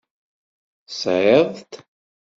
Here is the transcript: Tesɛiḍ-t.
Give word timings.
Tesɛiḍ-t. 0.87 1.71